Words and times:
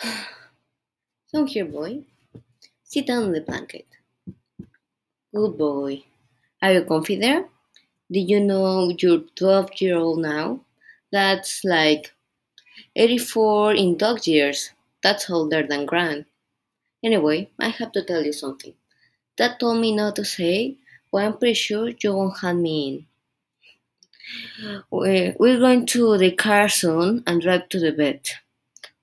Come 1.32 1.46
here, 1.46 1.64
boy. 1.64 2.04
Sit 2.84 3.06
down 3.06 3.24
on 3.24 3.32
the 3.32 3.40
blanket. 3.40 3.86
Good 5.34 5.58
boy. 5.58 6.04
Are 6.62 6.72
you 6.72 6.84
comfy 6.84 7.16
there? 7.16 7.48
Did 8.10 8.28
you 8.30 8.40
know 8.40 8.92
you're 8.98 9.24
12 9.36 9.70
year 9.80 9.96
old 9.96 10.20
now? 10.20 10.60
That's 11.12 11.64
like 11.64 12.12
84 12.96 13.74
in 13.74 13.96
dog 13.96 14.26
years. 14.26 14.70
That's 15.02 15.30
older 15.30 15.66
than 15.66 15.86
Gran. 15.86 16.26
Anyway, 17.02 17.50
I 17.58 17.68
have 17.68 17.92
to 17.92 18.04
tell 18.04 18.24
you 18.24 18.32
something. 18.32 18.74
Dad 19.36 19.58
told 19.60 19.80
me 19.80 19.94
not 19.94 20.16
to 20.16 20.24
say, 20.24 20.76
but 21.10 21.24
I'm 21.24 21.38
pretty 21.38 21.54
sure 21.54 21.88
you 21.88 22.14
won't 22.14 22.38
hand 22.38 22.62
me 22.62 22.88
in. 22.88 23.06
We're 24.90 25.58
going 25.58 25.86
to 25.86 26.18
the 26.18 26.32
car 26.32 26.68
soon 26.68 27.22
and 27.26 27.40
drive 27.40 27.68
to 27.70 27.80
the 27.80 27.92
vet. 27.92 28.34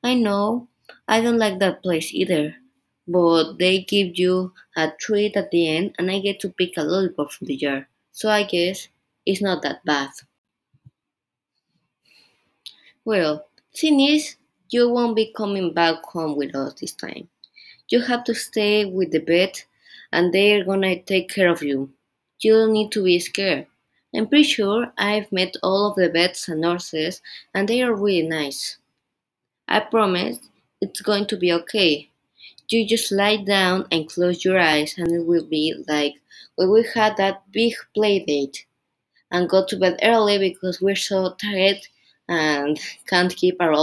I 0.04 0.14
know, 0.14 0.68
I 1.08 1.22
don't 1.22 1.40
like 1.40 1.58
that 1.58 1.82
place 1.82 2.14
either, 2.14 2.56
but 3.08 3.54
they 3.58 3.82
give 3.82 4.18
you 4.20 4.54
a 4.76 4.92
treat 5.00 5.36
at 5.36 5.50
the 5.50 5.68
end 5.68 5.96
and 5.98 6.12
I 6.12 6.20
get 6.20 6.40
to 6.42 6.50
pick 6.50 6.78
a 6.78 6.84
lollipop 6.84 7.32
from 7.32 7.48
the 7.48 7.58
jar, 7.58 7.90
so 8.12 8.30
I 8.30 8.44
guess 8.44 8.90
it's 9.26 9.42
not 9.42 9.64
that 9.64 9.84
bad. 9.86 10.12
Well, 13.06 13.48
thing 13.74 14.00
is, 14.02 14.36
you 14.70 14.88
won't 14.88 15.16
be 15.16 15.34
coming 15.36 15.74
back 15.74 16.04
home 16.04 16.36
with 16.38 16.54
us 16.54 16.74
this 16.76 16.92
time. 16.92 17.28
You 17.90 18.02
have 18.02 18.24
to 18.26 18.36
stay 18.36 18.86
with 18.86 19.12
the 19.12 19.20
vet 19.20 19.66
and 20.12 20.34
they're 20.34 20.64
gonna 20.66 21.02
take 21.02 21.30
care 21.30 21.50
of 21.50 21.64
you. 21.64 21.94
You 22.40 22.54
don't 22.54 22.74
need 22.74 22.92
to 22.94 23.04
be 23.04 23.20
scared. 23.20 23.68
I'm 24.16 24.28
pretty 24.28 24.44
sure 24.46 24.94
I've 24.98 25.32
met 25.32 25.56
all 25.64 25.90
of 25.90 25.96
the 25.98 26.10
vets 26.10 26.50
and 26.50 26.62
nurses 26.62 27.22
and 27.54 27.68
they 27.68 27.82
are 27.84 27.96
really 27.96 28.28
nice. 28.28 28.78
I 29.68 29.82
promise 29.82 30.40
it's 30.82 31.02
going 31.02 31.28
to 31.28 31.38
be 31.38 31.52
okay. 31.54 32.10
You 32.70 32.88
just 32.88 33.12
lie 33.12 33.38
down 33.38 33.88
and 33.92 34.10
close 34.10 34.46
your 34.46 34.60
eyes 34.60 34.96
and 34.98 35.12
it 35.12 35.26
will 35.26 35.46
be 35.46 35.76
like 35.88 36.16
when 36.56 36.72
we 36.72 36.86
had 36.96 37.18
that 37.18 37.44
big 37.52 37.74
play 37.96 38.20
date 38.26 38.66
and 39.32 39.50
go 39.50 39.66
to 39.66 39.78
bed 39.78 40.00
early 40.04 40.38
because 40.40 40.82
we're 40.82 40.96
so 40.96 41.36
tired 41.42 41.80
and 42.30 42.80
can't 43.08 43.36
keep 43.36 43.58
our, 43.62 43.74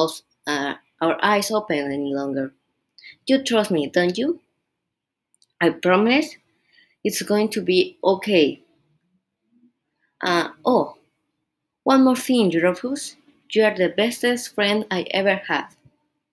uh, 0.46 0.74
our 1.00 1.18
eyes 1.24 1.50
open 1.50 1.92
any 1.92 2.14
longer. 2.14 2.52
You 3.26 3.42
trust 3.44 3.70
me, 3.70 3.88
don't 3.88 4.18
you? 4.18 4.40
I 5.60 5.70
promise 5.70 6.36
it's 7.04 7.22
going 7.22 7.50
to 7.50 7.62
be 7.62 7.98
okay. 8.04 8.62
Uh, 10.22 10.48
oh, 10.64 10.96
one 11.84 12.04
more 12.04 12.16
thing, 12.16 12.50
Rufus. 12.50 13.16
You 13.50 13.64
are 13.64 13.76
the 13.76 13.90
bestest 13.90 14.54
friend 14.54 14.86
I 14.90 15.02
ever 15.12 15.36
had. 15.36 15.68